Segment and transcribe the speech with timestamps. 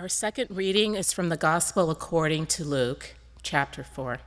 [0.00, 4.18] Our second reading is from the Gospel according to Luke, chapter 4.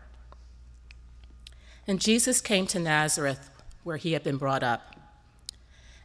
[1.88, 3.50] And Jesus came to Nazareth,
[3.84, 4.96] where he had been brought up.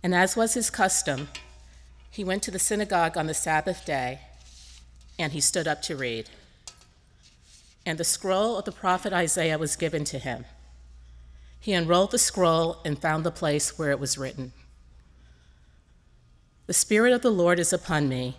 [0.02, 1.28] And as was his custom,
[2.10, 4.20] he went to the synagogue on the Sabbath day,
[5.18, 6.30] and he stood up to read.
[7.84, 10.46] And the scroll of the prophet Isaiah was given to him.
[11.60, 14.54] He unrolled the scroll and found the place where it was written
[16.66, 18.38] The Spirit of the Lord is upon me,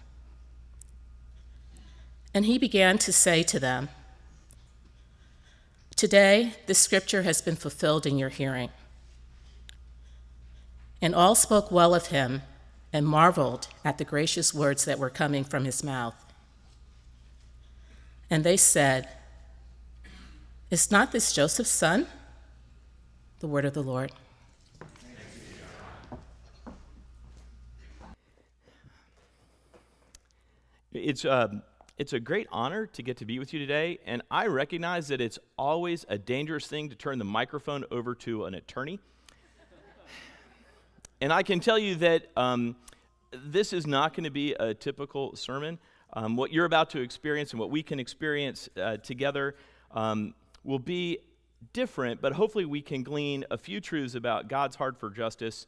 [2.33, 3.89] And he began to say to them,
[5.95, 8.69] Today, this scripture has been fulfilled in your hearing.
[11.01, 12.41] And all spoke well of him
[12.93, 16.15] and marveled at the gracious words that were coming from his mouth.
[18.29, 19.09] And they said,
[20.69, 22.07] Is not this Joseph's son?
[23.39, 24.11] The word of the Lord.
[30.93, 31.63] It's, um,
[32.01, 35.21] it's a great honor to get to be with you today, and I recognize that
[35.21, 38.99] it's always a dangerous thing to turn the microphone over to an attorney.
[41.21, 42.75] and I can tell you that um,
[43.31, 45.77] this is not going to be a typical sermon.
[46.13, 49.53] Um, what you're about to experience and what we can experience uh, together
[49.91, 51.19] um, will be
[51.71, 55.67] different, but hopefully we can glean a few truths about God's heart for justice,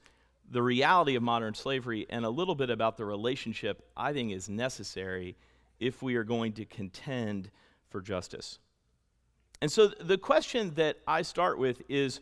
[0.50, 4.50] the reality of modern slavery, and a little bit about the relationship I think is
[4.50, 5.36] necessary
[5.84, 7.52] if we are going to contend
[7.90, 8.60] for justice.
[9.62, 12.22] And so the question that I start with is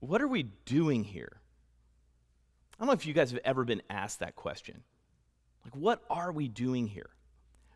[0.00, 1.40] what are we doing here?
[2.74, 4.82] I don't know if you guys have ever been asked that question.
[5.64, 7.10] Like, what are we doing here?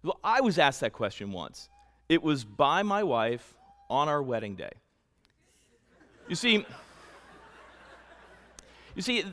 [0.03, 1.69] Well, I was asked that question once.
[2.09, 3.55] It was by my wife
[3.91, 4.73] on our wedding day.
[6.29, 6.65] You see,
[8.95, 9.25] you see,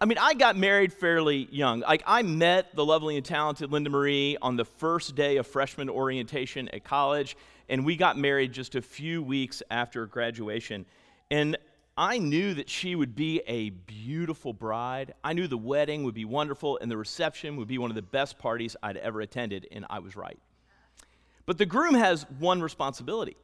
[0.00, 1.80] I mean, I got married fairly young.
[1.80, 5.88] Like, I met the lovely and talented Linda Marie on the first day of freshman
[5.88, 7.36] orientation at college,
[7.68, 10.84] and we got married just a few weeks after graduation.
[11.30, 11.56] And
[11.96, 15.14] I knew that she would be a beautiful bride.
[15.22, 18.02] I knew the wedding would be wonderful, and the reception would be one of the
[18.02, 20.38] best parties I'd ever attended, and I was right.
[21.46, 23.36] But the groom has one responsibility,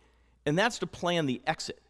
[0.45, 1.81] and that's to plan the exit.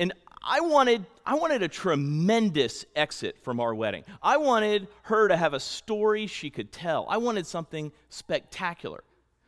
[0.00, 4.04] And I wanted, I wanted a tremendous exit from our wedding.
[4.22, 7.06] I wanted her to have a story she could tell.
[7.08, 9.04] I wanted something spectacular.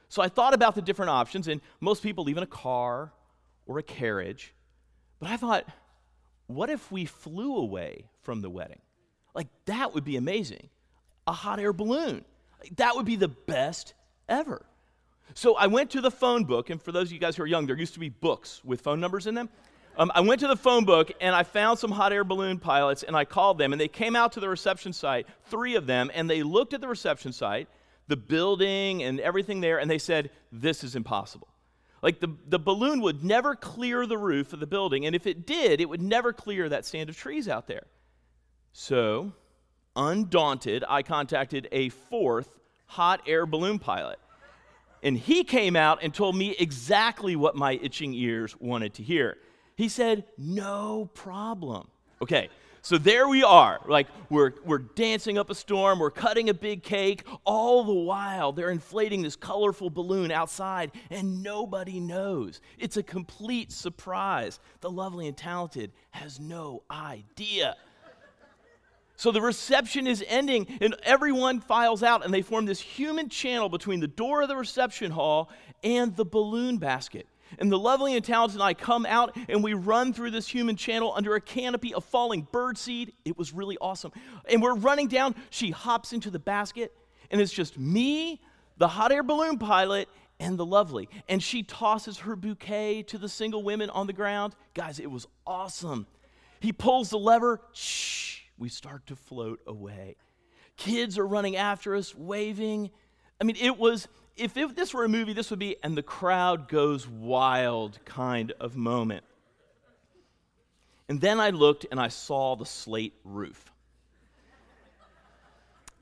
[0.08, 3.12] So I thought about the different options, and most people leave in a car
[3.66, 4.52] or a carriage.
[5.18, 5.66] But I thought,
[6.46, 8.80] what if we flew away from the wedding?
[9.34, 10.68] Like, that would be amazing.
[11.26, 12.26] A hot air balloon.
[12.76, 13.94] That would be the best
[14.28, 14.66] ever.
[15.34, 17.46] So I went to the phone book, and for those of you guys who are
[17.46, 19.48] young, there used to be books with phone numbers in them.
[19.96, 23.02] Um, I went to the phone book and I found some hot air balloon pilots
[23.02, 26.10] and I called them and they came out to the reception site, three of them,
[26.14, 27.68] and they looked at the reception site,
[28.08, 31.48] the building and everything there, and they said, This is impossible.
[32.02, 35.46] Like the, the balloon would never clear the roof of the building, and if it
[35.46, 37.84] did, it would never clear that stand of trees out there.
[38.72, 39.32] So,
[39.94, 44.18] undaunted, I contacted a fourth hot air balloon pilot.
[45.02, 49.36] And he came out and told me exactly what my itching ears wanted to hear.
[49.76, 51.88] He said, No problem.
[52.20, 52.48] Okay,
[52.82, 53.80] so there we are.
[53.86, 57.24] Like, we're, we're dancing up a storm, we're cutting a big cake.
[57.44, 62.60] All the while, they're inflating this colorful balloon outside, and nobody knows.
[62.78, 64.58] It's a complete surprise.
[64.80, 67.76] The lovely and talented has no idea.
[69.14, 73.68] So the reception is ending, and everyone files out, and they form this human channel
[73.68, 75.50] between the door of the reception hall
[75.84, 77.28] and the balloon basket.
[77.58, 80.76] And the lovely and talented and I come out and we run through this human
[80.76, 83.12] channel under a canopy of falling birdseed.
[83.24, 84.12] It was really awesome.
[84.48, 85.34] And we're running down.
[85.50, 86.96] She hops into the basket,
[87.30, 88.40] and it's just me,
[88.78, 90.08] the hot air balloon pilot,
[90.40, 91.08] and the lovely.
[91.28, 94.54] And she tosses her bouquet to the single women on the ground.
[94.74, 96.06] Guys, it was awesome.
[96.60, 100.16] He pulls the lever, shh, we start to float away.
[100.76, 102.90] Kids are running after us, waving.
[103.40, 106.68] I mean, it was if, this were a movie, this would be, and the crowd
[106.68, 109.24] goes wild kind of moment.
[111.08, 113.70] And then I looked and I saw the slate roof.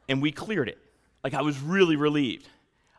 [0.09, 0.79] And we cleared it.
[1.25, 2.49] Like I was really relieved.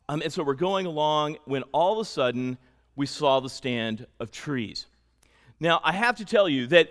[0.09, 2.57] Um, and so we're going along when all of a sudden
[2.95, 4.87] we saw the stand of trees.
[5.59, 6.89] Now, I have to tell you that.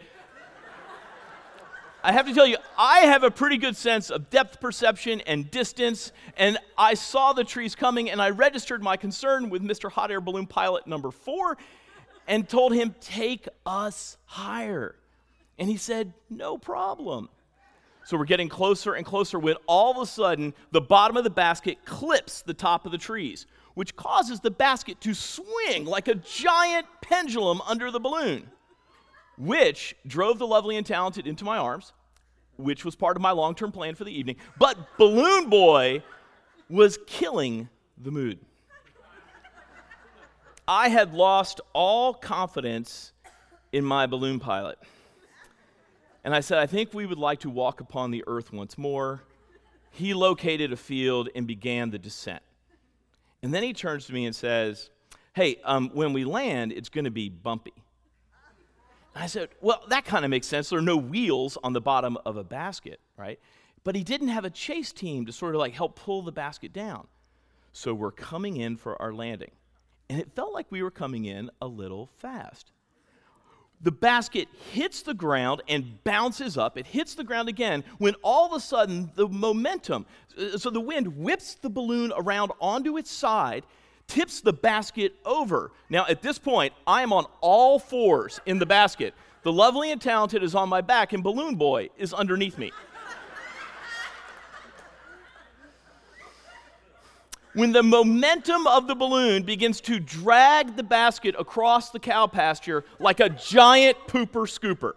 [2.02, 5.50] I have to tell you, I have a pretty good sense of depth perception and
[5.50, 9.90] distance, and I saw the trees coming, and I registered my concern with Mr.
[9.92, 11.58] Hot Air Balloon Pilot number four
[12.26, 14.94] and told him, Take us higher.
[15.58, 17.28] And he said, No problem.
[18.04, 21.30] So we're getting closer and closer when all of a sudden the bottom of the
[21.30, 26.14] basket clips the top of the trees, which causes the basket to swing like a
[26.14, 28.50] giant pendulum under the balloon,
[29.40, 31.94] which drove the lovely and talented into my arms,
[32.58, 34.36] which was part of my long term plan for the evening.
[34.58, 36.02] But Balloon Boy
[36.68, 38.38] was killing the mood.
[40.68, 43.12] I had lost all confidence
[43.72, 44.78] in my balloon pilot.
[46.22, 49.22] And I said, I think we would like to walk upon the earth once more.
[49.90, 52.42] He located a field and began the descent.
[53.42, 54.90] And then he turns to me and says,
[55.32, 57.72] Hey, um, when we land, it's going to be bumpy.
[59.14, 60.70] I said, Well, that kind of makes sense.
[60.70, 63.38] There are no wheels on the bottom of a basket, right?
[63.82, 66.72] But he didn't have a chase team to sort of like help pull the basket
[66.72, 67.06] down.
[67.72, 69.52] So we're coming in for our landing.
[70.08, 72.72] And it felt like we were coming in a little fast
[73.82, 76.76] the basket hits the ground and bounces up.
[76.76, 80.06] It hits the ground again when all of a sudden the momentum,
[80.56, 83.64] so the wind whips the balloon around onto its side,
[84.10, 85.70] tips the basket over.
[85.88, 89.14] Now, at this point, I am on all fours in the basket.
[89.42, 92.72] The lovely and talented is on my back, and Balloon Boy is underneath me.
[97.54, 102.84] when the momentum of the balloon begins to drag the basket across the cow pasture
[103.00, 104.92] like a giant pooper scooper.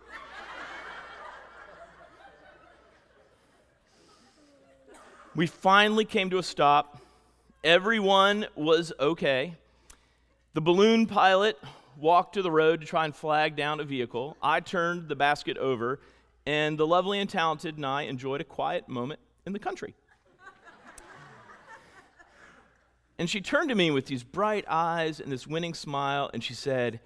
[5.36, 7.03] we finally came to a stop.
[7.64, 9.56] Everyone was okay.
[10.54, 11.58] The balloon pilot
[11.96, 14.36] walked to the road to try and flag down a vehicle.
[14.42, 16.02] I turned the basket over,
[16.46, 19.96] and the lovely and talented and I enjoyed a quiet moment in the country.
[23.18, 26.54] And she turned to me with these bright eyes and this winning smile, and she
[26.54, 27.00] said,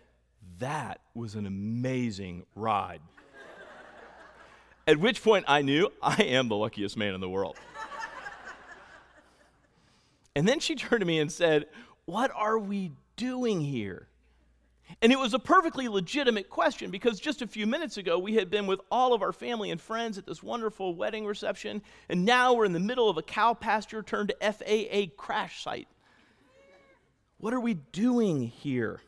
[0.57, 3.01] That was an amazing ride.
[4.87, 7.57] At which point I knew I am the luckiest man in the world.
[10.37, 11.65] And then she turned to me and said,
[12.05, 14.07] What are we doing here?
[15.01, 18.49] And it was a perfectly legitimate question because just a few minutes ago we had
[18.49, 22.53] been with all of our family and friends at this wonderful wedding reception, and now
[22.53, 25.89] we're in the middle of a cow pasture turned FAA crash site.
[27.39, 29.01] What are we doing here?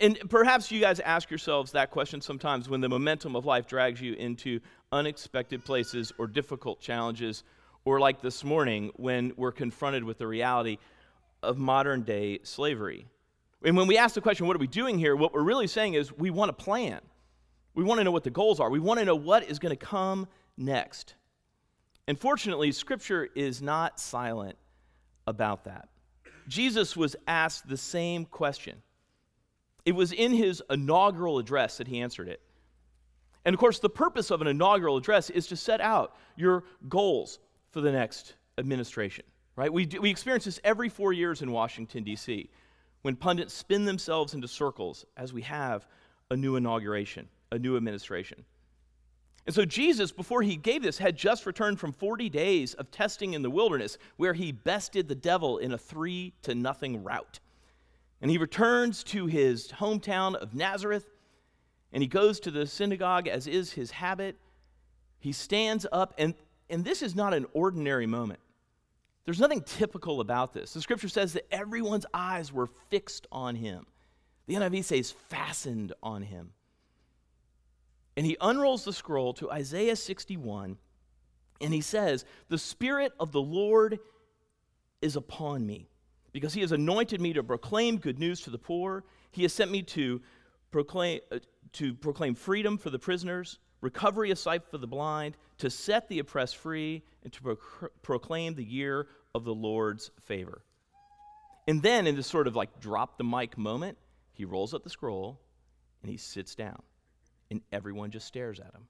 [0.00, 4.00] And perhaps you guys ask yourselves that question sometimes when the momentum of life drags
[4.00, 4.60] you into
[4.92, 7.44] unexpected places or difficult challenges,
[7.84, 10.78] or like this morning when we're confronted with the reality
[11.42, 13.06] of modern day slavery.
[13.62, 15.14] And when we ask the question, what are we doing here?
[15.16, 17.00] What we're really saying is we want a plan.
[17.74, 18.70] We want to know what the goals are.
[18.70, 21.14] We want to know what is going to come next.
[22.06, 24.56] And fortunately, Scripture is not silent
[25.26, 25.88] about that.
[26.48, 28.82] Jesus was asked the same question.
[29.84, 32.40] It was in his inaugural address that he answered it.
[33.44, 37.38] And of course, the purpose of an inaugural address is to set out your goals
[37.70, 39.24] for the next administration,
[39.56, 39.72] right?
[39.72, 42.50] We, do, we experience this every four years in Washington, D.C.,
[43.02, 45.86] when pundits spin themselves into circles as we have
[46.30, 48.44] a new inauguration, a new administration.
[49.46, 53.32] And so Jesus, before he gave this, had just returned from 40 days of testing
[53.32, 57.40] in the wilderness where he bested the devil in a three to nothing rout.
[58.20, 61.08] And he returns to his hometown of Nazareth
[61.92, 64.36] and he goes to the synagogue as is his habit.
[65.18, 66.34] He stands up, and,
[66.70, 68.40] and this is not an ordinary moment.
[69.24, 70.72] There's nothing typical about this.
[70.72, 73.86] The scripture says that everyone's eyes were fixed on him.
[74.46, 76.52] The NIV says fastened on him.
[78.16, 80.76] And he unrolls the scroll to Isaiah 61,
[81.60, 84.00] and he says, The Spirit of the Lord
[85.00, 85.88] is upon me,
[86.32, 89.04] because he has anointed me to proclaim good news to the poor.
[89.30, 90.20] He has sent me to
[90.70, 91.38] proclaim, uh,
[91.74, 96.18] to proclaim freedom for the prisoners, recovery of sight for the blind, to set the
[96.18, 97.58] oppressed free, and to
[98.02, 100.62] proclaim the year of the Lord's favor.
[101.66, 103.98] And then, in this sort of like drop the mic moment,
[104.32, 105.40] he rolls up the scroll
[106.02, 106.82] and he sits down
[107.50, 108.86] and everyone just stares at him.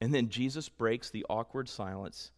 [0.00, 2.30] And then Jesus breaks the awkward silence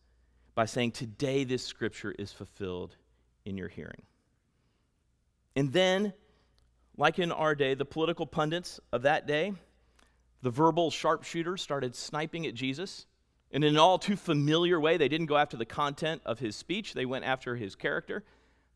[0.54, 2.96] by saying, Today this scripture is fulfilled
[3.44, 4.02] in your hearing.
[5.54, 6.12] And then,
[6.96, 9.52] like in our day, the political pundits of that day,
[10.42, 13.06] the verbal sharpshooters started sniping at Jesus.
[13.52, 16.56] And in an all too familiar way, they didn't go after the content of his
[16.56, 18.24] speech, they went after his character.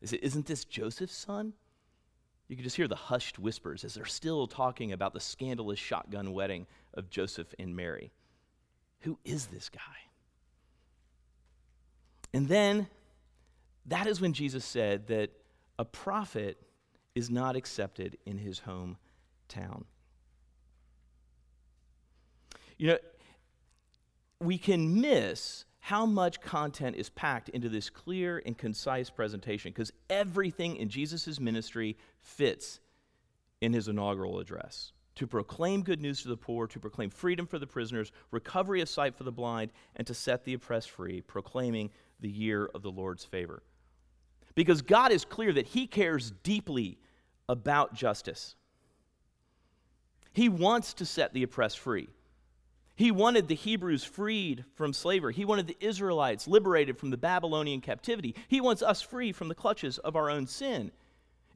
[0.01, 1.53] They say, Isn't this Joseph's son?
[2.47, 6.33] You can just hear the hushed whispers as they're still talking about the scandalous shotgun
[6.33, 8.11] wedding of Joseph and Mary.
[9.01, 9.79] Who is this guy?
[12.33, 12.87] And then
[13.87, 15.31] that is when Jesus said that
[15.79, 16.61] a prophet
[17.15, 19.85] is not accepted in his hometown.
[22.77, 22.97] You know,
[24.39, 29.93] we can miss how much content is packed into this clear and concise presentation because
[30.09, 32.79] everything in Jesus' ministry fits
[33.61, 37.57] in his inaugural address to proclaim good news to the poor, to proclaim freedom for
[37.57, 41.89] the prisoners, recovery of sight for the blind, and to set the oppressed free, proclaiming
[42.19, 43.63] the year of the Lord's favor.
[44.55, 46.97] Because God is clear that he cares deeply
[47.47, 48.55] about justice.
[50.33, 52.09] He wants to set the oppressed free.
[52.95, 55.33] He wanted the Hebrews freed from slavery.
[55.33, 58.35] He wanted the Israelites liberated from the Babylonian captivity.
[58.47, 60.91] He wants us free from the clutches of our own sin.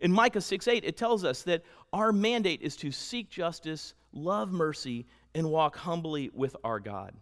[0.02, 4.52] In Micah 6 8, it tells us that our mandate is to seek justice, love
[4.52, 7.14] mercy, and walk humbly with our God.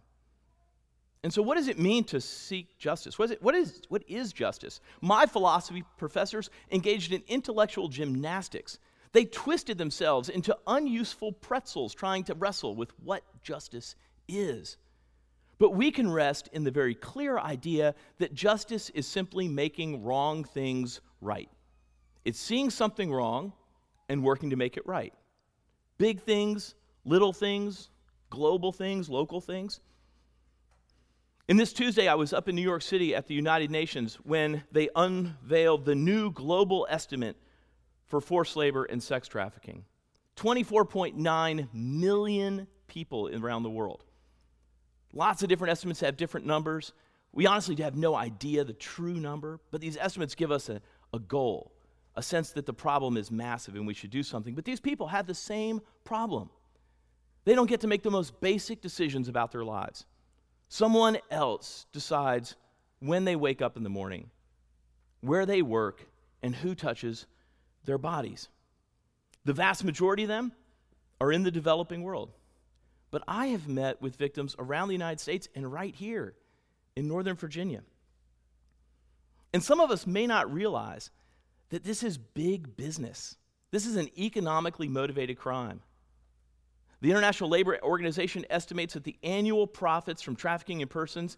[1.22, 3.18] And so, what does it mean to seek justice?
[3.18, 4.80] What is, it, what, is, what is justice?
[5.00, 8.78] My philosophy professors engaged in intellectual gymnastics.
[9.12, 13.96] They twisted themselves into unuseful pretzels trying to wrestle with what justice
[14.28, 14.76] is.
[15.58, 20.44] But we can rest in the very clear idea that justice is simply making wrong
[20.44, 21.50] things right.
[22.24, 23.52] It's seeing something wrong
[24.08, 25.12] and working to make it right.
[25.98, 27.90] Big things, little things,
[28.30, 29.80] global things, local things.
[31.48, 34.62] And this Tuesday, I was up in New York City at the United Nations when
[34.70, 37.36] they unveiled the new global estimate
[38.04, 39.84] for forced labor and sex trafficking
[40.36, 44.04] 24.9 million people around the world.
[45.12, 46.92] Lots of different estimates have different numbers.
[47.32, 50.80] We honestly have no idea the true number, but these estimates give us a,
[51.12, 51.72] a goal,
[52.16, 54.54] a sense that the problem is massive and we should do something.
[54.54, 56.50] But these people have the same problem.
[57.44, 60.04] They don't get to make the most basic decisions about their lives.
[60.68, 62.56] Someone else decides
[63.00, 64.28] when they wake up in the morning,
[65.20, 66.06] where they work,
[66.42, 67.26] and who touches
[67.84, 68.48] their bodies.
[69.44, 70.52] The vast majority of them
[71.20, 72.32] are in the developing world.
[73.10, 76.34] But I have met with victims around the United States and right here
[76.94, 77.82] in Northern Virginia.
[79.52, 81.10] And some of us may not realize
[81.70, 83.36] that this is big business.
[83.70, 85.80] This is an economically motivated crime.
[87.00, 91.36] The International Labor Organization estimates that the annual profits from trafficking in persons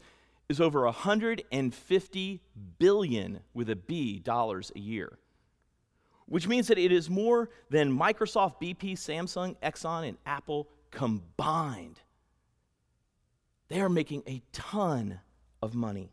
[0.48, 2.40] is over 150
[2.78, 5.18] billion with a B dollars a year.
[6.26, 12.00] Which means that it is more than Microsoft, BP, Samsung, Exxon, and Apple combined,
[13.68, 15.20] they are making a ton
[15.62, 16.10] of money.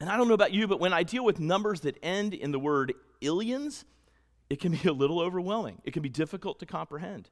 [0.00, 2.50] And I don't know about you, but when I deal with numbers that end in
[2.50, 3.84] the word illions,
[4.50, 5.80] it can be a little overwhelming.
[5.84, 7.30] It can be difficult to comprehend.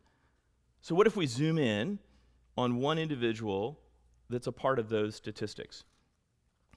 [0.80, 1.98] So, what if we zoom in
[2.56, 3.78] on one individual
[4.28, 5.84] that's a part of those statistics?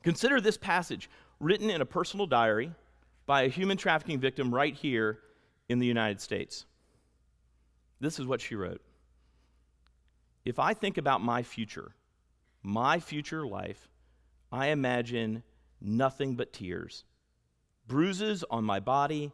[0.04, 1.10] Consider this passage
[1.40, 2.72] written in a personal diary
[3.26, 5.20] by a human trafficking victim right here
[5.70, 6.66] in the United States.
[8.04, 8.82] This is what she wrote
[10.44, 11.96] If I think about my future,
[12.62, 13.88] my future life,
[14.52, 15.42] I imagine
[15.80, 17.06] nothing but tears,
[17.88, 19.32] bruises on my body,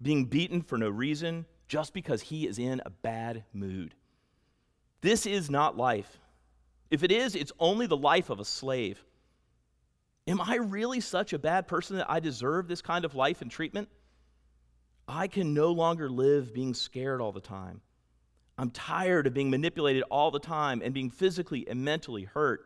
[0.00, 3.96] being beaten for no reason, just because he is in a bad mood.
[5.00, 6.20] This is not life.
[6.92, 9.04] If it is, it's only the life of a slave.
[10.28, 13.50] Am I really such a bad person that I deserve this kind of life and
[13.50, 13.88] treatment?
[15.08, 17.80] I can no longer live being scared all the time.
[18.58, 22.64] I'm tired of being manipulated all the time and being physically and mentally hurt.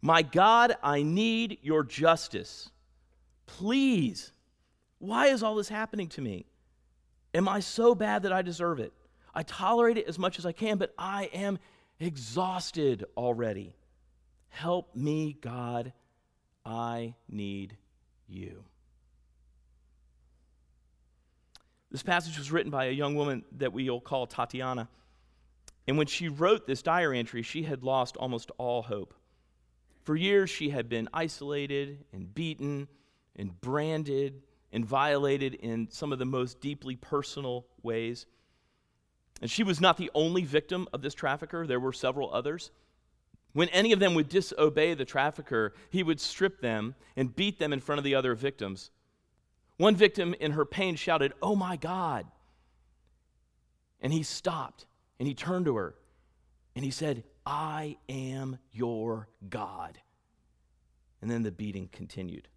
[0.00, 2.70] My God, I need your justice.
[3.46, 4.32] Please.
[4.98, 6.46] Why is all this happening to me?
[7.34, 8.92] Am I so bad that I deserve it?
[9.34, 11.58] I tolerate it as much as I can, but I am
[12.00, 13.74] exhausted already.
[14.48, 15.92] Help me, God.
[16.64, 17.76] I need
[18.26, 18.64] you.
[21.90, 24.88] This passage was written by a young woman that we'll call Tatiana.
[25.86, 29.14] And when she wrote this diary entry, she had lost almost all hope.
[30.02, 32.88] For years, she had been isolated and beaten
[33.36, 38.26] and branded and violated in some of the most deeply personal ways.
[39.40, 42.70] And she was not the only victim of this trafficker, there were several others.
[43.52, 47.72] When any of them would disobey the trafficker, he would strip them and beat them
[47.72, 48.90] in front of the other victims.
[49.76, 52.26] One victim, in her pain, shouted, Oh my God.
[54.00, 54.86] And he stopped
[55.18, 55.94] and he turned to her
[56.74, 59.98] and he said, I am your God.
[61.22, 62.48] And then the beating continued.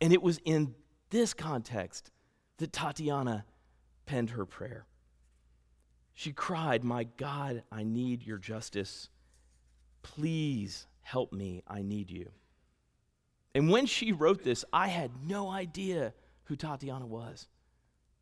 [0.00, 0.74] And it was in
[1.10, 2.10] this context
[2.58, 3.44] that Tatiana
[4.06, 4.86] penned her prayer.
[6.14, 9.08] She cried, My God, I need your justice.
[10.02, 12.30] Please help me, I need you.
[13.54, 16.12] And when she wrote this, I had no idea
[16.44, 17.48] who Tatiana was,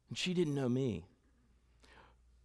[0.09, 1.05] and she didn't know me.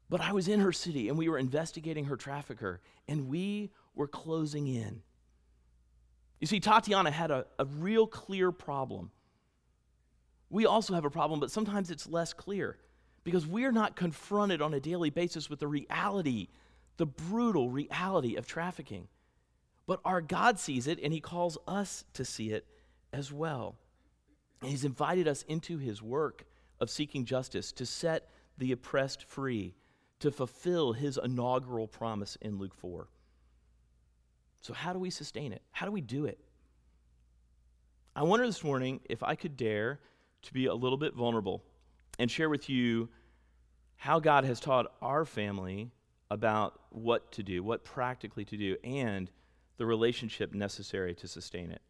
[0.09, 4.07] But I was in her city, and we were investigating her trafficker, and we were
[4.07, 5.01] closing in.
[6.39, 9.11] You see, Tatiana had a, a real clear problem.
[10.49, 12.77] We also have a problem, but sometimes it's less clear
[13.23, 16.47] because we're not confronted on a daily basis with the reality,
[16.95, 19.07] the brutal reality of trafficking.
[19.87, 22.65] But our God sees it, and He calls us to see it
[23.11, 23.75] as well.
[24.63, 26.45] He's invited us into His work
[26.79, 29.75] of seeking justice, to set the oppressed free,
[30.19, 33.07] to fulfill His inaugural promise in Luke 4.
[34.61, 35.61] So, how do we sustain it?
[35.71, 36.39] How do we do it?
[38.15, 39.99] I wonder this morning if I could dare
[40.43, 41.63] to be a little bit vulnerable
[42.17, 43.09] and share with you
[43.95, 45.91] how God has taught our family
[46.29, 49.29] about what to do, what practically to do, and
[49.77, 51.81] the relationship necessary to sustain it.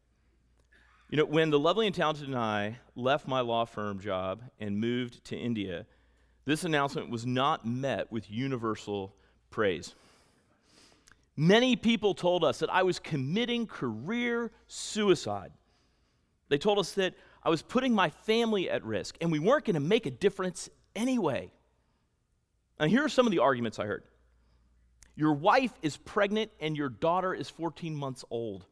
[1.10, 4.78] You know, when the lovely and talented and I left my law firm job and
[4.80, 5.86] moved to India,
[6.44, 9.16] this announcement was not met with universal
[9.50, 9.96] praise.
[11.38, 15.52] Many people told us that I was committing career suicide.
[16.50, 19.76] They told us that I was putting my family at risk and we weren't going
[19.76, 21.52] to make a difference anyway.
[22.80, 24.04] And here are some of the arguments I heard
[25.16, 28.66] Your wife is pregnant and your daughter is 14 months old.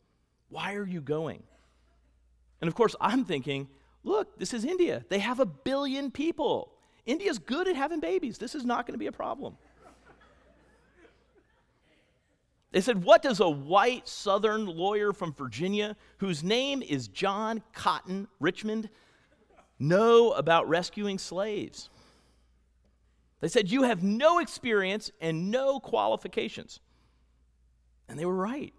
[0.50, 1.44] Why are you going?
[2.62, 3.68] And of course, I'm thinking,
[4.04, 5.04] look, this is India.
[5.10, 6.72] They have a billion people.
[7.06, 8.38] India's good at having babies.
[8.38, 9.58] This is not going to be a problem.
[12.76, 18.28] They said, What does a white Southern lawyer from Virginia, whose name is John Cotton
[18.42, 18.90] Richmond,
[19.80, 21.90] know about rescuing slaves?
[23.40, 26.82] They said, You have no experience and no qualifications.
[28.10, 28.74] And they were right.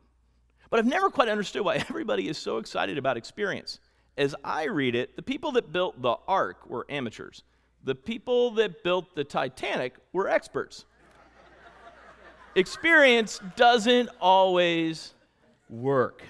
[0.70, 3.80] But I've never quite understood why everybody is so excited about experience.
[4.16, 7.42] As I read it, the people that built the ark were amateurs,
[7.84, 10.86] the people that built the Titanic were experts.
[12.54, 15.14] experience doesn't always
[15.68, 16.22] work.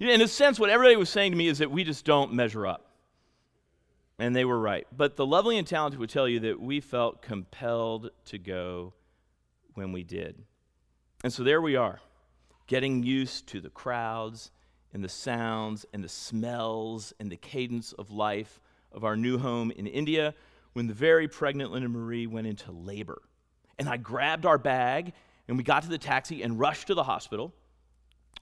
[0.00, 2.66] In a sense, what everybody was saying to me is that we just don't measure
[2.66, 2.84] up.
[4.18, 4.86] And they were right.
[4.94, 8.92] But the lovely and talented would tell you that we felt compelled to go
[9.74, 10.42] when we did.
[11.24, 12.00] And so there we are,
[12.68, 14.52] getting used to the crowds
[14.92, 18.60] and the sounds and the smells and the cadence of life
[18.92, 20.32] of our new home in India
[20.74, 23.22] when the very pregnant Linda Marie went into labor.
[23.80, 25.12] And I grabbed our bag
[25.48, 27.52] and we got to the taxi and rushed to the hospital.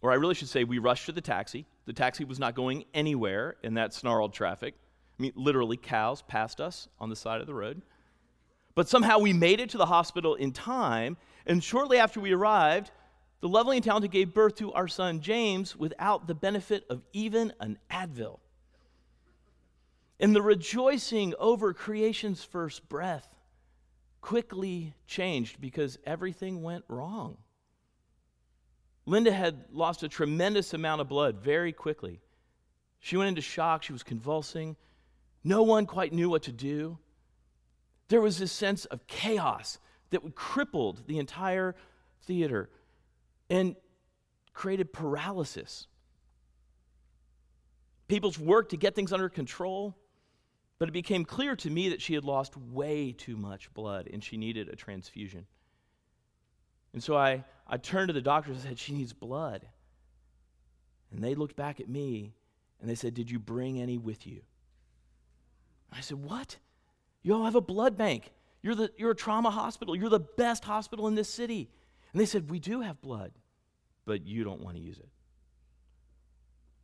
[0.03, 1.65] Or I really should say, we rushed to the taxi.
[1.87, 4.75] The taxi was not going anywhere in that snarled traffic.
[5.19, 7.81] I mean, literally, cows passed us on the side of the road.
[8.75, 12.91] But somehow we made it to the hospital in time, and shortly after we arrived,
[13.41, 17.53] the lovely and talented gave birth to our son James without the benefit of even
[17.61, 18.41] an Advil.
[20.19, 23.35] And the rejoicing over creation's first breath
[24.21, 27.37] quickly changed because everything went wrong.
[29.05, 32.21] Linda had lost a tremendous amount of blood very quickly.
[32.99, 34.77] She went into shock, she was convulsing.
[35.45, 36.99] No one quite knew what to do.
[38.09, 39.79] There was this sense of chaos
[40.11, 41.75] that crippled the entire
[42.23, 42.71] theater
[43.51, 43.77] and
[44.53, 45.87] created paralysis.
[48.09, 49.97] People's work to get things under control,
[50.79, 54.23] but it became clear to me that she had lost way too much blood and
[54.23, 55.47] she needed a transfusion.
[56.93, 59.67] And so I, I turned to the doctors and said, She needs blood.
[61.13, 62.33] And they looked back at me
[62.81, 64.43] and they said, Did you bring any with you?
[65.93, 66.57] I said, What?
[67.23, 68.33] You all have a blood bank.
[68.67, 69.95] You're, the, you're a trauma hospital.
[69.95, 71.71] You're the best hospital in this city.
[72.13, 73.31] And they said, We do have blood,
[74.05, 75.09] but you don't want to use it.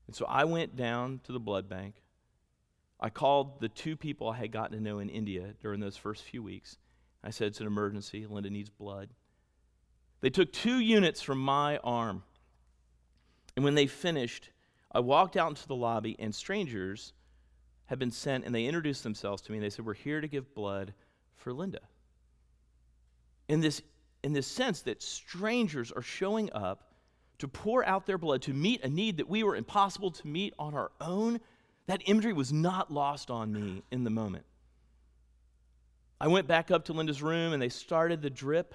[0.06, 1.96] And so I went down to the blood bank.
[3.00, 6.22] I called the two people I had gotten to know in India during those first
[6.22, 6.78] few weeks.
[7.24, 8.26] I said, It's an emergency.
[8.28, 9.08] Linda needs blood.
[10.20, 12.22] They took two units from my arm.
[13.56, 14.50] And when they finished,
[14.92, 17.12] I walked out into the lobby, and strangers
[17.86, 20.28] had been sent and they introduced themselves to me and they said, We're here to
[20.28, 20.94] give blood
[21.42, 21.80] for Linda.
[23.48, 23.82] In this,
[24.22, 26.92] in this sense that strangers are showing up
[27.38, 30.54] to pour out their blood to meet a need that we were impossible to meet
[30.58, 31.40] on our own,
[31.86, 34.44] that imagery was not lost on me in the moment.
[36.20, 38.74] I went back up to Linda's room and they started the drip.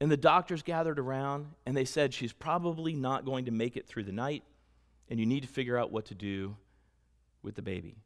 [0.00, 3.86] And the doctors gathered around and they said she's probably not going to make it
[3.86, 4.44] through the night
[5.10, 6.56] and you need to figure out what to do
[7.42, 7.96] with the baby.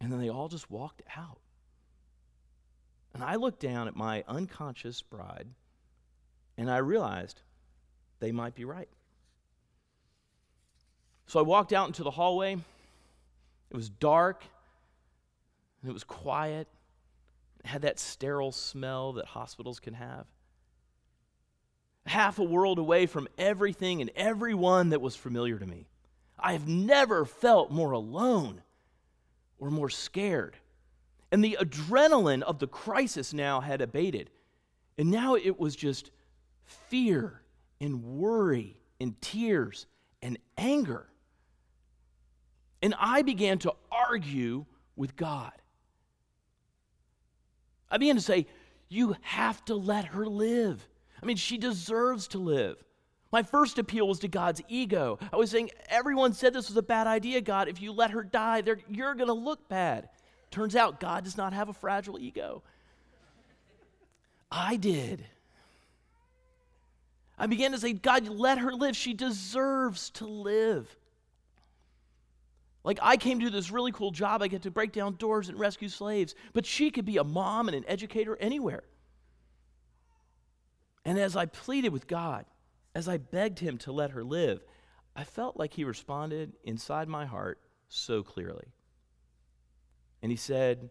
[0.00, 1.40] And then they all just walked out.
[3.18, 5.48] And I looked down at my unconscious bride
[6.56, 7.42] and I realized
[8.20, 8.88] they might be right.
[11.26, 12.52] So I walked out into the hallway.
[12.52, 14.44] It was dark
[15.82, 16.68] and it was quiet.
[17.58, 20.26] It had that sterile smell that hospitals can have.
[22.06, 25.88] Half a world away from everything and everyone that was familiar to me.
[26.38, 28.62] I have never felt more alone
[29.58, 30.56] or more scared.
[31.30, 34.30] And the adrenaline of the crisis now had abated.
[34.96, 36.10] And now it was just
[36.64, 37.42] fear
[37.80, 39.86] and worry and tears
[40.22, 41.06] and anger.
[42.82, 44.64] And I began to argue
[44.96, 45.52] with God.
[47.90, 48.46] I began to say,
[48.88, 50.86] You have to let her live.
[51.22, 52.82] I mean, she deserves to live.
[53.30, 55.18] My first appeal was to God's ego.
[55.32, 57.68] I was saying, Everyone said this was a bad idea, God.
[57.68, 60.08] If you let her die, you're going to look bad.
[60.50, 62.62] Turns out God does not have a fragile ego.
[64.50, 65.24] I did.
[67.38, 68.96] I began to say, God, let her live.
[68.96, 70.94] She deserves to live.
[72.82, 74.42] Like, I came to this really cool job.
[74.42, 77.68] I get to break down doors and rescue slaves, but she could be a mom
[77.68, 78.82] and an educator anywhere.
[81.04, 82.46] And as I pleaded with God,
[82.94, 84.62] as I begged Him to let her live,
[85.14, 88.72] I felt like He responded inside my heart so clearly.
[90.22, 90.90] And He said,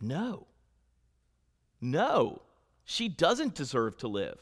[0.00, 0.46] No.
[1.80, 2.42] No,
[2.84, 4.38] she doesn't deserve to live.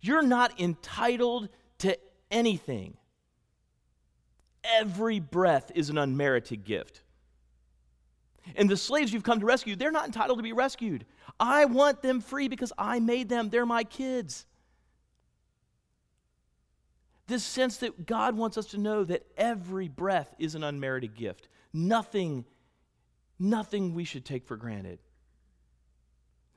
[0.00, 1.96] You're not entitled to
[2.30, 2.96] anything.
[4.64, 7.02] Every breath is an unmerited gift.
[8.56, 11.04] And the slaves you've come to rescue, they're not entitled to be rescued.
[11.38, 13.48] I want them free because I made them.
[13.48, 14.46] They're my kids.
[17.26, 21.48] This sense that God wants us to know that every breath is an unmerited gift.
[21.72, 22.44] Nothing,
[23.40, 24.98] nothing we should take for granted.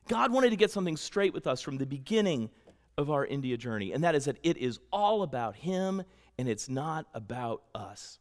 [0.07, 2.49] God wanted to get something straight with us from the beginning
[2.97, 6.03] of our India journey, and that is that it is all about Him
[6.37, 8.19] and it's not about us.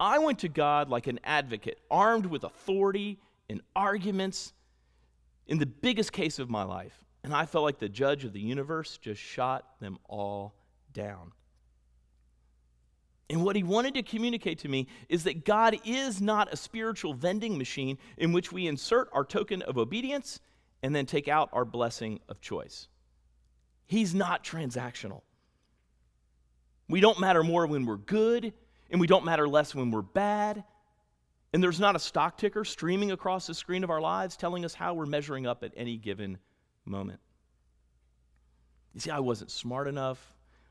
[0.00, 3.18] I went to God like an advocate, armed with authority
[3.50, 4.52] and arguments
[5.46, 8.40] in the biggest case of my life, and I felt like the judge of the
[8.40, 10.54] universe just shot them all
[10.92, 11.32] down.
[13.30, 17.12] And what he wanted to communicate to me is that God is not a spiritual
[17.12, 20.40] vending machine in which we insert our token of obedience
[20.82, 22.88] and then take out our blessing of choice.
[23.86, 25.22] He's not transactional.
[26.88, 28.54] We don't matter more when we're good,
[28.90, 30.64] and we don't matter less when we're bad.
[31.52, 34.74] And there's not a stock ticker streaming across the screen of our lives telling us
[34.74, 36.38] how we're measuring up at any given
[36.86, 37.20] moment.
[38.94, 40.18] You see, I wasn't smart enough,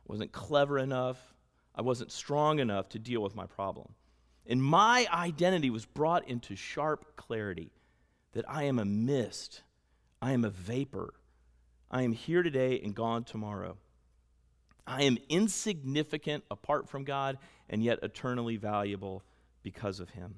[0.08, 1.18] I wasn't clever enough,
[1.78, 3.94] I wasn't strong enough to deal with my problem.
[4.46, 7.72] And my identity was brought into sharp clarity
[8.34, 9.62] that I am a mist
[10.22, 11.14] I am a vapor.
[11.90, 13.78] I am here today and gone tomorrow.
[14.86, 17.38] I am insignificant apart from God
[17.70, 19.24] and yet eternally valuable
[19.64, 20.36] because of Him.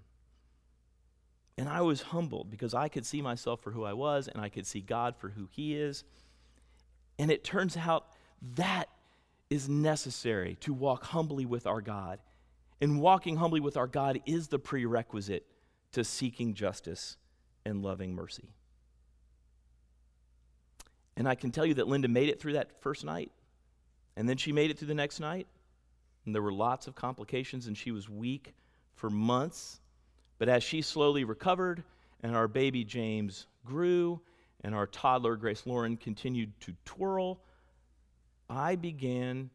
[1.58, 4.50] And I was humbled because I could see myself for who I was and I
[4.50, 6.04] could see God for who He is.
[7.18, 8.08] And it turns out
[8.56, 8.90] that
[9.50, 12.20] is necessary to walk humbly with our God.
[12.82, 15.46] And walking humbly with our God is the prerequisite
[15.92, 17.18] to seeking justice
[17.66, 18.50] and loving mercy.
[21.18, 23.32] And I can tell you that Linda made it through that first night.
[24.16, 25.48] And then she made it through the next night.
[26.26, 28.54] And there were lots of complications, and she was weak
[28.96, 29.82] for months.
[30.38, 31.84] But as she slowly recovered,
[32.22, 34.22] and our baby James grew,
[34.64, 37.42] and our toddler Grace Lauren continued to twirl,
[38.50, 39.52] I began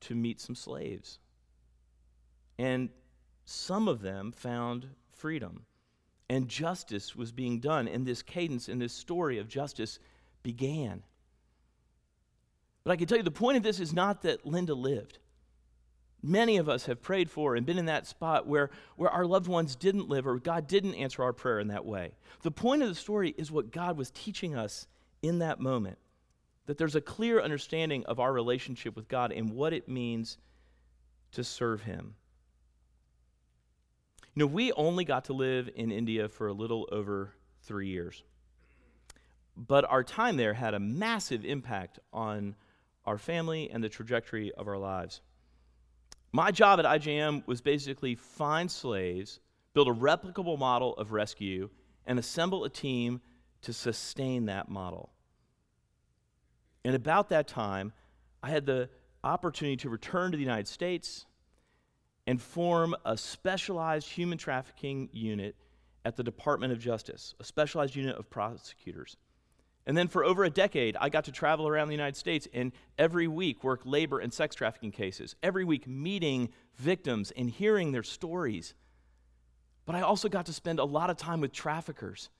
[0.00, 1.18] to meet some slaves.
[2.58, 2.90] And
[3.44, 5.64] some of them found freedom.
[6.28, 7.88] And justice was being done.
[7.88, 9.98] And this cadence in this story of justice
[10.42, 11.02] began.
[12.84, 15.18] But I can tell you the point of this is not that Linda lived.
[16.22, 19.46] Many of us have prayed for and been in that spot where, where our loved
[19.46, 22.12] ones didn't live or God didn't answer our prayer in that way.
[22.42, 24.86] The point of the story is what God was teaching us
[25.22, 25.98] in that moment
[26.68, 30.38] that there's a clear understanding of our relationship with God and what it means
[31.32, 32.14] to serve Him.
[34.34, 38.22] You know, we only got to live in India for a little over three years
[39.66, 42.54] but our time there had a massive impact on
[43.04, 45.20] our family and the trajectory of our lives.
[46.30, 49.40] My job at IJM was basically find slaves,
[49.74, 51.70] build a replicable model of rescue,
[52.06, 53.20] and assemble a team
[53.62, 55.10] to sustain that model.
[56.88, 57.92] And about that time,
[58.42, 58.88] I had the
[59.22, 61.26] opportunity to return to the United States
[62.26, 65.54] and form a specialized human trafficking unit
[66.06, 69.18] at the Department of Justice, a specialized unit of prosecutors.
[69.84, 72.72] And then for over a decade, I got to travel around the United States and
[72.96, 78.02] every week work labor and sex trafficking cases, every week meeting victims and hearing their
[78.02, 78.72] stories.
[79.84, 82.30] But I also got to spend a lot of time with traffickers.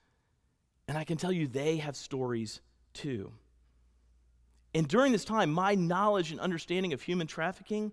[0.87, 2.61] And I can tell you, they have stories
[2.95, 3.31] too.
[4.73, 7.91] And during this time, my knowledge and understanding of human trafficking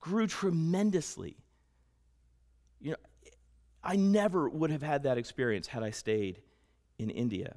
[0.00, 1.36] grew tremendously.
[2.80, 2.96] You know,
[3.82, 6.40] I never would have had that experience had I stayed
[6.98, 7.56] in India.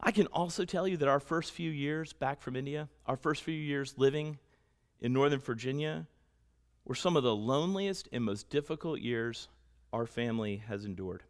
[0.00, 3.42] I can also tell you that our first few years back from India, our first
[3.42, 4.38] few years living
[5.00, 6.06] in Northern Virginia,
[6.84, 9.48] were some of the loneliest and most difficult years
[9.92, 11.22] our family has endured.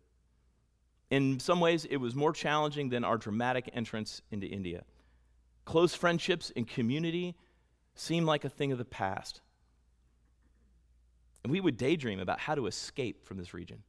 [1.11, 4.85] In some ways, it was more challenging than our dramatic entrance into India.
[5.65, 7.37] Close friendships and community
[7.95, 9.41] seemed like a thing of the past.
[11.43, 13.83] And we would daydream about how to escape from this region.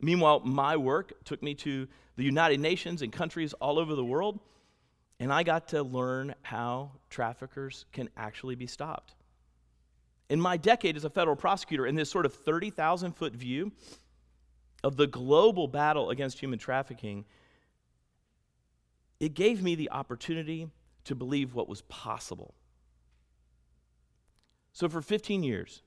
[0.00, 4.38] Meanwhile, my work took me to the United Nations and countries all over the world,
[5.20, 9.14] and I got to learn how traffickers can actually be stopped.
[10.28, 13.72] In my decade as a federal prosecutor, in this sort of 30,000 foot view
[14.82, 17.24] of the global battle against human trafficking,
[19.24, 20.68] it gave me the opportunity
[21.04, 22.54] to believe what was possible.
[24.74, 25.80] So, for 15 years,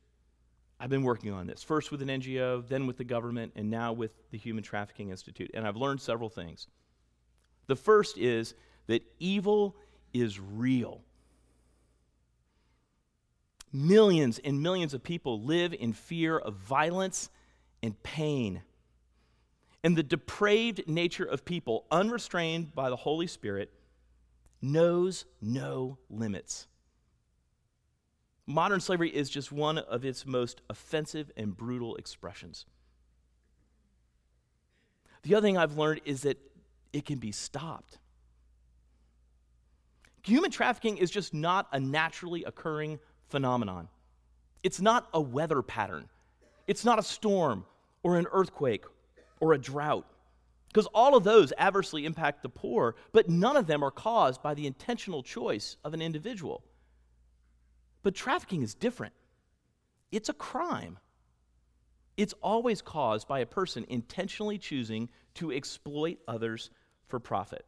[0.79, 3.93] I've been working on this, first with an NGO, then with the government, and now
[3.93, 5.51] with the Human Trafficking Institute.
[5.53, 6.65] And I've learned several things.
[7.67, 8.55] The first is
[8.87, 9.75] that evil
[10.13, 11.03] is real.
[13.71, 17.29] Millions and millions of people live in fear of violence
[17.83, 18.63] and pain.
[19.87, 23.71] And the depraved nature of people, unrestrained by the Holy Spirit,
[24.61, 26.67] knows no limits.
[28.45, 32.65] Modern slavery is just one of its most offensive and brutal expressions.
[35.23, 36.37] The other thing I've learned is that
[36.91, 37.97] it can be stopped.
[40.23, 43.87] Human trafficking is just not a naturally occurring phenomenon.
[44.63, 46.09] It's not a weather pattern.
[46.67, 47.63] It's not a storm
[48.03, 48.83] or an earthquake
[49.39, 50.05] or a drought.
[50.67, 54.53] Because all of those adversely impact the poor, but none of them are caused by
[54.53, 56.63] the intentional choice of an individual.
[58.03, 59.13] But trafficking is different.
[60.11, 60.99] It's a crime.
[62.15, 66.69] It's always caused by a person intentionally choosing to exploit others
[67.07, 67.65] for profit.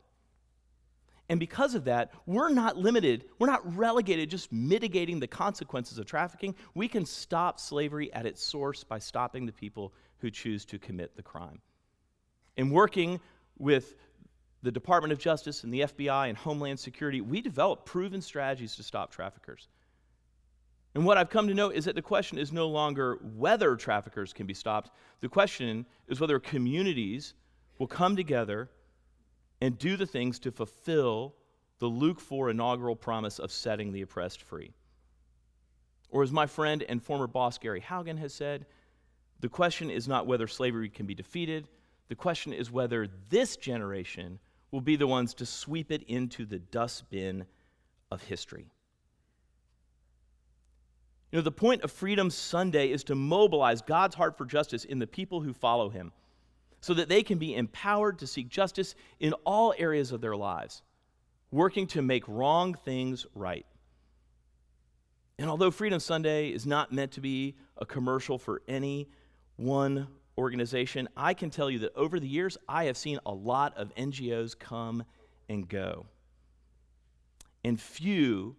[1.30, 6.08] And because of that, we're not limited, we're not relegated just mitigating the consequences of
[6.08, 6.56] trafficking.
[6.74, 11.16] We can stop slavery at its source by stopping the people who choose to commit
[11.16, 11.62] the crime.
[12.58, 13.20] In working
[13.58, 13.96] with
[14.62, 18.84] the Department of Justice and the FBI and Homeland Security, we develop proven strategies to
[18.84, 19.68] stop traffickers.
[20.96, 24.34] And what I've come to know is that the question is no longer whether traffickers
[24.34, 24.92] can be stopped.
[25.22, 27.36] The question is whether communities
[27.78, 28.70] will come together
[29.62, 31.36] and do the things to fulfill
[31.80, 34.72] the Luke 4 inaugural promise of setting the oppressed free.
[36.10, 38.66] Or, as my friend and former boss Gary Haugen has said,
[39.39, 41.67] the question is not whether slavery can be defeated,
[42.08, 44.39] the question is whether this generation
[44.71, 47.45] will be the ones to sweep it into the dustbin
[48.12, 48.67] of history.
[51.32, 54.97] You know, the point of Freedom Sunday is to mobilize God's heart for justice in
[54.97, 56.12] the people who follow him
[56.82, 60.82] so that they can be empowered to seek justice in all areas of their lives,
[61.52, 63.65] working to make wrong things right.
[65.38, 69.08] And although Freedom Sunday is not meant to be a commercial for any
[69.60, 73.78] one organization, I can tell you that over the years, I have seen a lot
[73.78, 75.04] of NGOs come
[75.50, 76.06] and go.
[77.63, 78.56] And few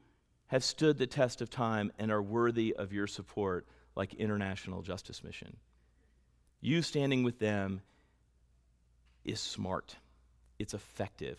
[0.48, 5.24] have stood the test of time and are worthy of your support, like International Justice
[5.24, 5.56] Mission.
[6.60, 7.80] You standing with them
[9.24, 9.96] is smart,
[10.58, 11.38] it's effective,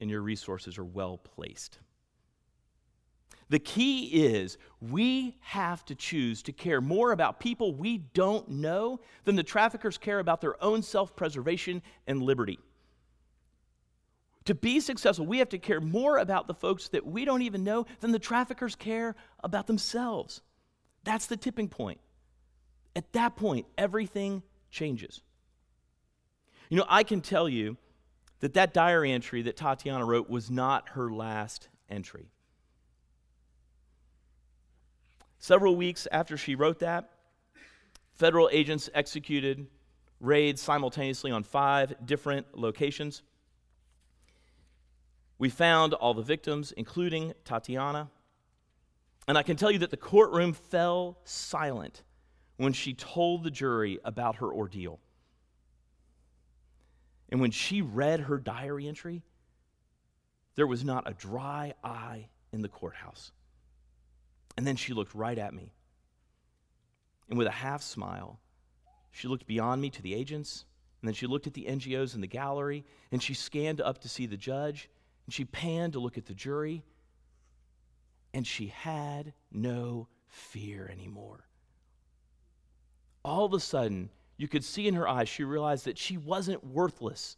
[0.00, 1.78] and your resources are well placed.
[3.50, 9.00] The key is we have to choose to care more about people we don't know
[9.24, 12.58] than the traffickers care about their own self preservation and liberty.
[14.44, 17.64] To be successful, we have to care more about the folks that we don't even
[17.64, 20.42] know than the traffickers care about themselves.
[21.04, 22.00] That's the tipping point.
[22.96, 25.22] At that point, everything changes.
[26.68, 27.76] You know, I can tell you
[28.40, 32.30] that that diary entry that Tatiana wrote was not her last entry.
[35.38, 37.10] Several weeks after she wrote that,
[38.12, 39.66] federal agents executed
[40.20, 43.22] raids simultaneously on five different locations.
[45.38, 48.10] We found all the victims, including Tatiana.
[49.28, 52.02] And I can tell you that the courtroom fell silent
[52.56, 54.98] when she told the jury about her ordeal.
[57.28, 59.22] And when she read her diary entry,
[60.56, 63.30] there was not a dry eye in the courthouse.
[64.58, 65.72] And then she looked right at me.
[67.28, 68.40] And with a half smile,
[69.12, 70.64] she looked beyond me to the agents,
[71.00, 74.08] and then she looked at the NGOs in the gallery, and she scanned up to
[74.08, 74.90] see the judge,
[75.26, 76.82] and she panned to look at the jury,
[78.34, 81.46] and she had no fear anymore.
[83.24, 86.66] All of a sudden, you could see in her eyes, she realized that she wasn't
[86.66, 87.36] worthless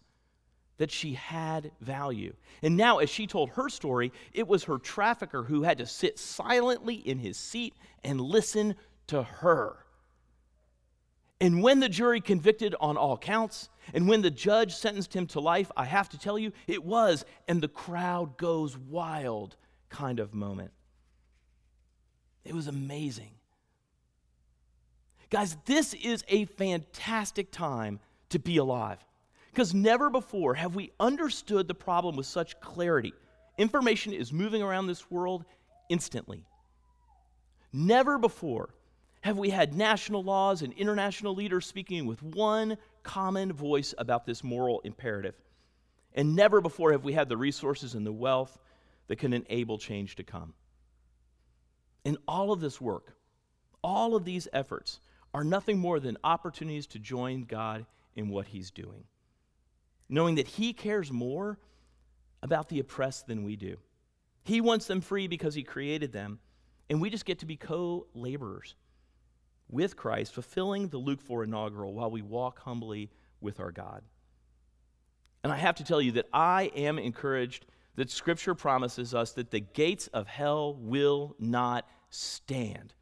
[0.81, 2.33] that she had value.
[2.62, 6.19] And now, as she told her story, it was her trafficker who had to sit
[6.19, 8.75] silently in his seat and listen
[9.09, 9.77] to her.
[11.38, 15.40] And when the jury convicted on all counts, and when the judge sentenced him to
[15.40, 19.57] life, I have to tell you, it was, and the crowd goes wild
[19.90, 20.71] kind of moment.
[22.43, 23.33] It was amazing.
[25.29, 29.05] Guys, this is a fantastic time to be alive.
[29.53, 33.13] Because never before have we understood the problem with such clarity.
[33.59, 35.45] Information is moving around this world
[35.89, 36.45] instantly.
[37.73, 38.75] Never before
[39.23, 44.45] have we had national laws and international leaders speaking with one common voice about this
[44.45, 45.35] moral imperative.
[46.15, 48.57] And never before have we had the resources and the wealth
[49.09, 50.55] that can enable change to come.
[52.05, 53.17] In all of this work,
[53.83, 55.01] all of these efforts
[55.35, 59.05] are nothing more than opportunities to join God in what He's doing
[60.11, 61.59] knowing that He cares more
[62.42, 63.77] about the oppressed than we do.
[64.42, 66.40] He wants them free because He created them,
[66.90, 68.75] and we just get to be co laborers
[69.70, 74.03] with Christ, fulfilling the Luke 4 inaugural while we walk humbly with our God.
[75.42, 79.51] And I have to tell you that I am encouraged that Scripture promises us that
[79.51, 82.94] the gates of hell will not stand,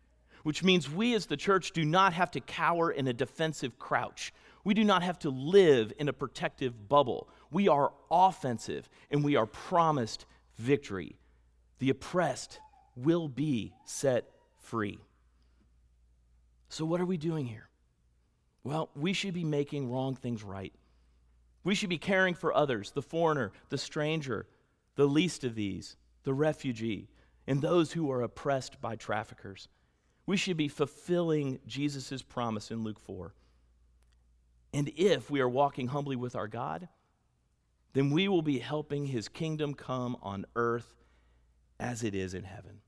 [0.43, 4.33] which means we as the church do not have to cower in a defensive crouch.
[4.65, 7.29] We do not have to live in a protective bubble.
[7.51, 11.17] We are offensive and we are promised victory.
[11.79, 12.61] The oppressed
[12.97, 14.99] will be set free.
[16.69, 17.69] So, what are we doing here?
[18.65, 20.73] Well, we should be making wrong things right.
[21.65, 24.47] We should be caring for others, the foreigner, the stranger,
[24.97, 27.09] the least of these, the refugee,
[27.47, 29.69] and those who are oppressed by traffickers.
[30.27, 33.33] We should be fulfilling Jesus' promise in Luke 4
[34.73, 36.89] and if we are walking humbly with our God,
[37.95, 40.95] then we will be helping his kingdom come on earth
[41.81, 42.81] as it is in heaven.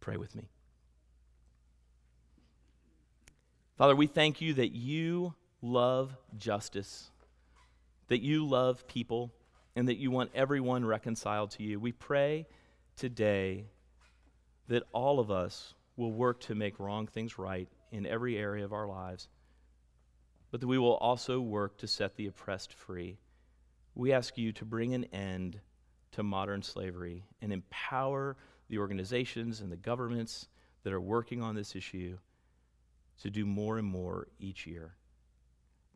[0.00, 0.48] Pray with me.
[3.76, 7.10] Father, we thank you that you love justice,
[8.08, 9.32] that you love people,
[9.76, 11.80] and that you want everyone reconciled to you.
[11.80, 12.46] We pray
[12.96, 13.66] today
[14.68, 18.72] that all of us will work to make wrong things right in every area of
[18.72, 19.28] our lives
[20.52, 23.18] but that we will also work to set the oppressed free.
[23.94, 25.58] We ask you to bring an end
[26.12, 28.36] to modern slavery and empower
[28.68, 30.48] the organizations and the governments
[30.84, 32.18] that are working on this issue
[33.22, 34.94] to do more and more each year.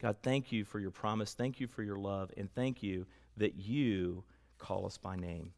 [0.00, 1.34] God, thank you for your promise.
[1.34, 2.30] Thank you for your love.
[2.36, 4.24] And thank you that you
[4.58, 5.52] call us by name.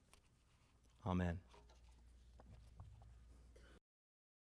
[1.07, 1.39] Amen.